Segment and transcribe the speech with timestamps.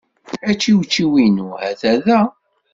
[0.49, 2.19] Ačiwčiw-inu hata da.